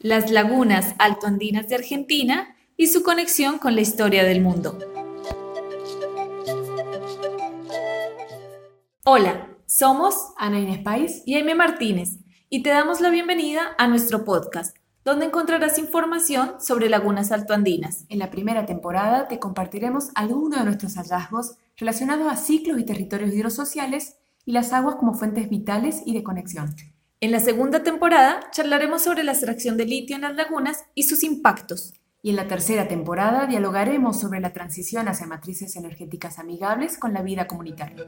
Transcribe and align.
las 0.00 0.30
lagunas 0.30 0.94
altoandinas 0.98 1.68
de 1.68 1.74
Argentina 1.74 2.54
y 2.76 2.86
su 2.86 3.02
conexión 3.02 3.58
con 3.58 3.74
la 3.74 3.80
historia 3.80 4.22
del 4.22 4.40
mundo. 4.40 4.78
Hola, 9.04 9.48
somos 9.66 10.14
Ana 10.36 10.60
Inés 10.60 10.78
País 10.78 11.22
y 11.26 11.34
Aime 11.34 11.56
Martínez 11.56 12.18
y 12.48 12.62
te 12.62 12.70
damos 12.70 13.00
la 13.00 13.10
bienvenida 13.10 13.74
a 13.76 13.88
nuestro 13.88 14.24
podcast, 14.24 14.76
donde 15.04 15.26
encontrarás 15.26 15.78
información 15.78 16.60
sobre 16.60 16.88
lagunas 16.88 17.32
altoandinas. 17.32 18.04
En 18.08 18.20
la 18.20 18.30
primera 18.30 18.66
temporada 18.66 19.26
te 19.26 19.40
compartiremos 19.40 20.10
algunos 20.14 20.60
de 20.60 20.64
nuestros 20.64 20.94
hallazgos 20.94 21.56
relacionados 21.76 22.30
a 22.32 22.36
ciclos 22.36 22.78
y 22.78 22.84
territorios 22.84 23.32
hidrosociales 23.32 24.16
y 24.44 24.52
las 24.52 24.72
aguas 24.72 24.96
como 24.96 25.14
fuentes 25.14 25.48
vitales 25.48 26.02
y 26.06 26.14
de 26.14 26.22
conexión. 26.22 26.74
En 27.20 27.32
la 27.32 27.40
segunda 27.40 27.82
temporada 27.82 28.48
charlaremos 28.52 29.02
sobre 29.02 29.24
la 29.24 29.32
extracción 29.32 29.76
de 29.76 29.86
litio 29.86 30.14
en 30.14 30.22
las 30.22 30.36
lagunas 30.36 30.84
y 30.94 31.02
sus 31.02 31.24
impactos. 31.24 31.92
Y 32.22 32.30
en 32.30 32.36
la 32.36 32.46
tercera 32.46 32.86
temporada 32.86 33.48
dialogaremos 33.48 34.20
sobre 34.20 34.38
la 34.38 34.52
transición 34.52 35.08
hacia 35.08 35.26
matrices 35.26 35.74
energéticas 35.74 36.38
amigables 36.38 36.96
con 36.96 37.12
la 37.12 37.22
vida 37.22 37.48
comunitaria. 37.48 38.06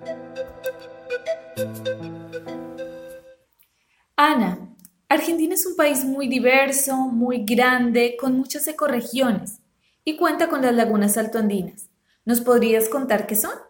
Ana, 4.14 4.76
Argentina 5.08 5.54
es 5.54 5.66
un 5.66 5.74
país 5.74 6.04
muy 6.04 6.28
diverso, 6.28 6.94
muy 6.94 7.44
grande, 7.44 8.16
con 8.16 8.36
muchas 8.36 8.68
ecorregiones 8.68 9.58
y 10.04 10.16
cuenta 10.16 10.48
con 10.48 10.62
las 10.62 10.74
lagunas 10.74 11.16
altoandinas. 11.16 11.90
¿Nos 12.24 12.42
podrías 12.42 12.88
contar 12.88 13.26
qué 13.26 13.34
son? 13.34 13.69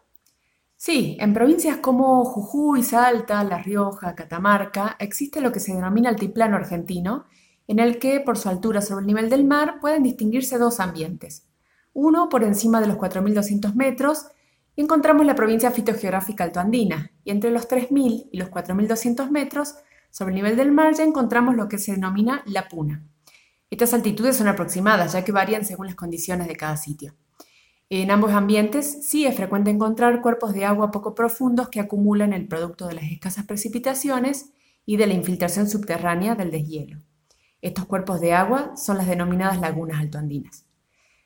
Sí, 0.82 1.18
en 1.20 1.34
provincias 1.34 1.76
como 1.76 2.24
Jujuy, 2.24 2.82
Salta, 2.82 3.44
La 3.44 3.58
Rioja, 3.58 4.14
Catamarca, 4.14 4.96
existe 4.98 5.42
lo 5.42 5.52
que 5.52 5.60
se 5.60 5.74
denomina 5.74 6.08
altiplano 6.08 6.56
argentino, 6.56 7.26
en 7.68 7.80
el 7.80 7.98
que, 7.98 8.18
por 8.20 8.38
su 8.38 8.48
altura 8.48 8.80
sobre 8.80 9.02
el 9.02 9.06
nivel 9.06 9.28
del 9.28 9.44
mar, 9.44 9.74
pueden 9.82 10.02
distinguirse 10.02 10.56
dos 10.56 10.80
ambientes. 10.80 11.46
Uno 11.92 12.30
por 12.30 12.44
encima 12.44 12.80
de 12.80 12.86
los 12.86 12.96
4.200 12.96 13.74
metros, 13.74 14.28
y 14.74 14.80
encontramos 14.80 15.26
la 15.26 15.34
provincia 15.34 15.70
fitogeográfica 15.70 16.44
altoandina, 16.44 17.12
y 17.24 17.30
entre 17.30 17.50
los 17.50 17.68
3.000 17.68 18.30
y 18.32 18.38
los 18.38 18.48
4.200 18.48 19.28
metros, 19.28 19.74
sobre 20.08 20.30
el 20.30 20.36
nivel 20.36 20.56
del 20.56 20.72
mar, 20.72 20.94
ya 20.94 21.04
encontramos 21.04 21.56
lo 21.56 21.68
que 21.68 21.76
se 21.76 21.92
denomina 21.92 22.42
la 22.46 22.68
puna. 22.68 23.04
Estas 23.68 23.92
altitudes 23.92 24.34
son 24.34 24.48
aproximadas, 24.48 25.12
ya 25.12 25.24
que 25.24 25.30
varían 25.30 25.66
según 25.66 25.88
las 25.88 25.94
condiciones 25.94 26.48
de 26.48 26.56
cada 26.56 26.78
sitio. 26.78 27.16
En 27.92 28.12
ambos 28.12 28.30
ambientes 28.30 29.04
sí 29.04 29.26
es 29.26 29.34
frecuente 29.34 29.68
encontrar 29.68 30.22
cuerpos 30.22 30.54
de 30.54 30.64
agua 30.64 30.92
poco 30.92 31.12
profundos 31.16 31.70
que 31.70 31.80
acumulan 31.80 32.32
el 32.32 32.46
producto 32.46 32.86
de 32.86 32.94
las 32.94 33.04
escasas 33.10 33.46
precipitaciones 33.46 34.52
y 34.86 34.96
de 34.96 35.08
la 35.08 35.14
infiltración 35.14 35.68
subterránea 35.68 36.36
del 36.36 36.52
deshielo. 36.52 37.00
Estos 37.60 37.86
cuerpos 37.86 38.20
de 38.20 38.32
agua 38.32 38.76
son 38.76 38.96
las 38.96 39.08
denominadas 39.08 39.60
lagunas 39.60 39.98
altoandinas. 39.98 40.66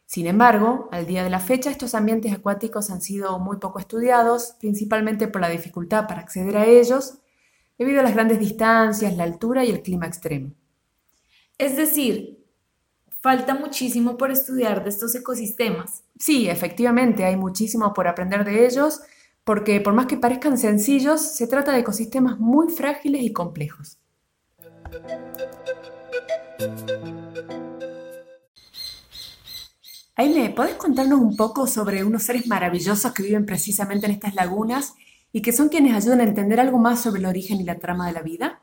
Sin 0.06 0.26
embargo, 0.26 0.88
al 0.90 1.06
día 1.06 1.22
de 1.22 1.28
la 1.28 1.38
fecha 1.38 1.70
estos 1.70 1.94
ambientes 1.94 2.32
acuáticos 2.32 2.90
han 2.90 3.02
sido 3.02 3.38
muy 3.38 3.58
poco 3.58 3.78
estudiados, 3.78 4.56
principalmente 4.58 5.28
por 5.28 5.42
la 5.42 5.50
dificultad 5.50 6.08
para 6.08 6.20
acceder 6.22 6.56
a 6.56 6.64
ellos, 6.64 7.18
debido 7.76 8.00
a 8.00 8.04
las 8.04 8.14
grandes 8.14 8.38
distancias, 8.38 9.14
la 9.18 9.24
altura 9.24 9.66
y 9.66 9.70
el 9.70 9.82
clima 9.82 10.06
extremo. 10.06 10.54
Es 11.58 11.76
decir, 11.76 12.43
Falta 13.24 13.54
muchísimo 13.54 14.18
por 14.18 14.30
estudiar 14.30 14.84
de 14.84 14.90
estos 14.90 15.14
ecosistemas. 15.14 16.02
Sí, 16.18 16.46
efectivamente, 16.46 17.24
hay 17.24 17.38
muchísimo 17.38 17.94
por 17.94 18.06
aprender 18.06 18.44
de 18.44 18.66
ellos, 18.66 19.00
porque 19.44 19.80
por 19.80 19.94
más 19.94 20.04
que 20.04 20.18
parezcan 20.18 20.58
sencillos, 20.58 21.22
se 21.22 21.46
trata 21.46 21.72
de 21.72 21.78
ecosistemas 21.78 22.38
muy 22.38 22.68
frágiles 22.68 23.22
y 23.22 23.32
complejos. 23.32 23.96
Aime, 30.16 30.50
¿podés 30.50 30.74
contarnos 30.74 31.18
un 31.18 31.34
poco 31.34 31.66
sobre 31.66 32.04
unos 32.04 32.24
seres 32.24 32.46
maravillosos 32.46 33.10
que 33.14 33.22
viven 33.22 33.46
precisamente 33.46 34.04
en 34.04 34.12
estas 34.12 34.34
lagunas 34.34 34.92
y 35.32 35.40
que 35.40 35.54
son 35.54 35.70
quienes 35.70 35.94
ayudan 35.94 36.20
a 36.20 36.24
entender 36.24 36.60
algo 36.60 36.78
más 36.78 37.00
sobre 37.00 37.20
el 37.20 37.26
origen 37.26 37.58
y 37.58 37.64
la 37.64 37.78
trama 37.78 38.06
de 38.06 38.12
la 38.12 38.20
vida? 38.20 38.60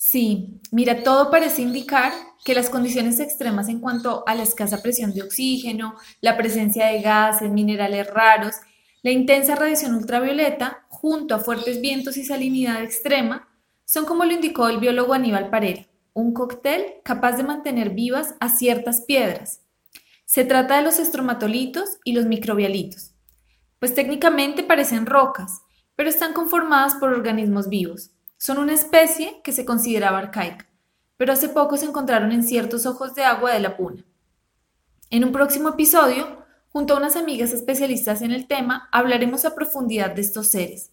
Sí, 0.00 0.60
mira, 0.70 1.02
todo 1.02 1.28
parece 1.28 1.60
indicar 1.60 2.12
que 2.44 2.54
las 2.54 2.70
condiciones 2.70 3.18
extremas 3.18 3.68
en 3.68 3.80
cuanto 3.80 4.22
a 4.28 4.36
la 4.36 4.44
escasa 4.44 4.80
presión 4.80 5.12
de 5.12 5.22
oxígeno, 5.22 5.96
la 6.20 6.36
presencia 6.36 6.86
de 6.86 7.02
gases, 7.02 7.50
minerales 7.50 8.08
raros, 8.08 8.54
la 9.02 9.10
intensa 9.10 9.56
radiación 9.56 9.96
ultravioleta, 9.96 10.86
junto 10.88 11.34
a 11.34 11.40
fuertes 11.40 11.80
vientos 11.80 12.16
y 12.16 12.24
salinidad 12.24 12.80
extrema, 12.80 13.48
son 13.84 14.04
como 14.04 14.24
lo 14.24 14.32
indicó 14.32 14.68
el 14.68 14.78
biólogo 14.78 15.14
Aníbal 15.14 15.50
Parera, 15.50 15.88
un 16.12 16.32
cóctel 16.32 16.84
capaz 17.02 17.32
de 17.32 17.42
mantener 17.42 17.90
vivas 17.90 18.36
a 18.38 18.50
ciertas 18.50 19.00
piedras. 19.00 19.62
Se 20.24 20.44
trata 20.44 20.76
de 20.76 20.82
los 20.82 21.00
estromatolitos 21.00 21.98
y 22.04 22.12
los 22.12 22.26
microbialitos, 22.26 23.14
pues 23.80 23.94
técnicamente 23.94 24.62
parecen 24.62 25.06
rocas, 25.06 25.60
pero 25.96 26.08
están 26.08 26.34
conformadas 26.34 26.94
por 26.94 27.12
organismos 27.12 27.68
vivos. 27.68 28.12
Son 28.38 28.58
una 28.58 28.72
especie 28.72 29.40
que 29.42 29.52
se 29.52 29.64
consideraba 29.64 30.18
arcaica, 30.18 30.66
pero 31.16 31.32
hace 31.32 31.48
poco 31.48 31.76
se 31.76 31.86
encontraron 31.86 32.32
en 32.32 32.44
ciertos 32.44 32.86
ojos 32.86 33.14
de 33.14 33.24
agua 33.24 33.52
de 33.52 33.60
la 33.60 33.76
Puna. 33.76 34.04
En 35.10 35.24
un 35.24 35.32
próximo 35.32 35.70
episodio, 35.70 36.46
junto 36.68 36.94
a 36.94 36.98
unas 36.98 37.16
amigas 37.16 37.52
especialistas 37.52 38.22
en 38.22 38.30
el 38.30 38.46
tema, 38.46 38.88
hablaremos 38.92 39.44
a 39.44 39.54
profundidad 39.54 40.14
de 40.14 40.22
estos 40.22 40.46
seres, 40.46 40.92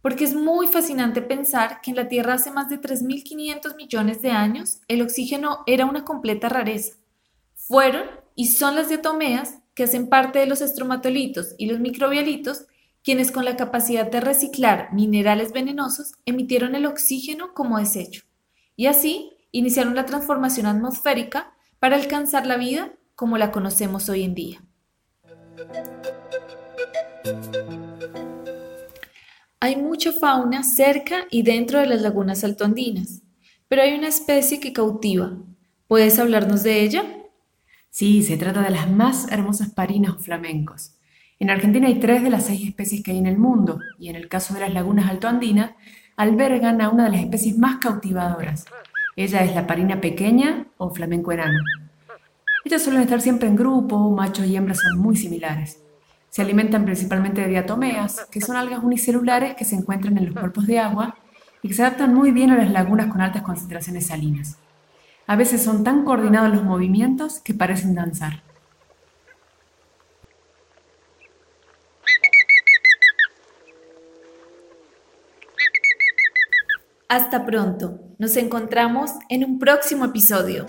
porque 0.00 0.24
es 0.24 0.34
muy 0.34 0.66
fascinante 0.66 1.20
pensar 1.20 1.82
que 1.82 1.90
en 1.90 1.96
la 1.96 2.08
Tierra 2.08 2.34
hace 2.34 2.50
más 2.50 2.70
de 2.70 2.80
3.500 2.80 3.76
millones 3.76 4.22
de 4.22 4.30
años 4.30 4.80
el 4.88 5.02
oxígeno 5.02 5.64
era 5.66 5.84
una 5.84 6.04
completa 6.04 6.48
rareza. 6.48 6.94
Fueron 7.54 8.08
y 8.34 8.46
son 8.46 8.74
las 8.74 8.88
diatomeas, 8.88 9.58
que 9.74 9.84
hacen 9.84 10.08
parte 10.08 10.40
de 10.40 10.46
los 10.46 10.60
estromatolitos 10.60 11.54
y 11.58 11.66
los 11.66 11.78
microbialitos, 11.78 12.66
quienes 13.08 13.32
con 13.32 13.46
la 13.46 13.56
capacidad 13.56 14.10
de 14.10 14.20
reciclar 14.20 14.92
minerales 14.92 15.52
venenosos 15.52 16.12
emitieron 16.26 16.74
el 16.74 16.84
oxígeno 16.84 17.54
como 17.54 17.78
desecho, 17.78 18.24
y 18.76 18.84
así 18.84 19.32
iniciaron 19.50 19.94
la 19.94 20.04
transformación 20.04 20.66
atmosférica 20.66 21.54
para 21.78 21.96
alcanzar 21.96 22.44
la 22.44 22.58
vida 22.58 22.92
como 23.14 23.38
la 23.38 23.50
conocemos 23.50 24.10
hoy 24.10 24.24
en 24.24 24.34
día. 24.34 24.62
Hay 29.58 29.76
mucha 29.76 30.12
fauna 30.12 30.62
cerca 30.62 31.24
y 31.30 31.44
dentro 31.44 31.80
de 31.80 31.86
las 31.86 32.02
lagunas 32.02 32.44
altoandinas, 32.44 33.22
pero 33.68 33.80
hay 33.80 33.94
una 33.94 34.08
especie 34.08 34.60
que 34.60 34.74
cautiva. 34.74 35.32
¿Puedes 35.86 36.18
hablarnos 36.18 36.62
de 36.62 36.82
ella? 36.82 37.04
Sí, 37.88 38.22
se 38.22 38.36
trata 38.36 38.60
de 38.60 38.68
las 38.68 38.90
más 38.90 39.32
hermosas 39.32 39.70
parinas 39.70 40.16
o 40.16 40.18
flamencos. 40.18 40.97
En 41.40 41.50
Argentina 41.50 41.86
hay 41.86 42.00
tres 42.00 42.24
de 42.24 42.30
las 42.30 42.46
seis 42.46 42.66
especies 42.66 43.02
que 43.02 43.12
hay 43.12 43.18
en 43.18 43.26
el 43.26 43.38
mundo, 43.38 43.78
y 43.96 44.08
en 44.08 44.16
el 44.16 44.28
caso 44.28 44.54
de 44.54 44.60
las 44.60 44.74
lagunas 44.74 45.08
altoandinas, 45.08 45.70
albergan 46.16 46.80
a 46.80 46.88
una 46.88 47.04
de 47.04 47.10
las 47.10 47.20
especies 47.20 47.56
más 47.56 47.76
cautivadoras. 47.76 48.64
Ella 49.14 49.44
es 49.44 49.54
la 49.54 49.66
parina 49.66 50.00
pequeña 50.00 50.66
o 50.78 50.90
flamenco 50.90 51.30
enano. 51.30 51.60
Ellas 52.64 52.82
suelen 52.82 53.02
estar 53.02 53.20
siempre 53.20 53.48
en 53.48 53.54
grupo, 53.54 54.10
machos 54.10 54.46
y 54.46 54.56
hembras 54.56 54.80
son 54.80 54.98
muy 54.98 55.16
similares. 55.16 55.80
Se 56.28 56.42
alimentan 56.42 56.84
principalmente 56.84 57.40
de 57.40 57.48
diatomeas, 57.48 58.26
que 58.32 58.40
son 58.40 58.56
algas 58.56 58.82
unicelulares 58.82 59.54
que 59.54 59.64
se 59.64 59.76
encuentran 59.76 60.18
en 60.18 60.26
los 60.26 60.34
cuerpos 60.34 60.66
de 60.66 60.80
agua 60.80 61.16
y 61.62 61.68
que 61.68 61.74
se 61.74 61.82
adaptan 61.82 62.14
muy 62.14 62.32
bien 62.32 62.50
a 62.50 62.56
las 62.56 62.70
lagunas 62.72 63.06
con 63.12 63.20
altas 63.20 63.42
concentraciones 63.42 64.08
salinas. 64.08 64.58
A 65.28 65.36
veces 65.36 65.62
son 65.62 65.84
tan 65.84 66.04
coordinados 66.04 66.50
los 66.50 66.64
movimientos 66.64 67.38
que 67.38 67.54
parecen 67.54 67.94
danzar. 67.94 68.42
Hasta 77.08 77.46
pronto. 77.46 78.00
Nos 78.18 78.36
encontramos 78.36 79.12
en 79.30 79.42
un 79.42 79.58
próximo 79.58 80.04
episodio. 80.04 80.66